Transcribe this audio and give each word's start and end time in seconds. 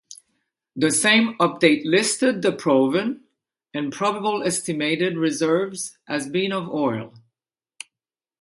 The 0.75 0.89
same 0.89 1.37
update 1.37 1.83
listed 1.85 2.41
the 2.41 2.51
Proven 2.51 3.23
and 3.71 3.93
Probable 3.93 4.41
estimated 4.41 5.15
reserves 5.15 5.95
as 6.09 6.27
being 6.27 6.51
of 6.51 6.67
oil. 6.69 7.13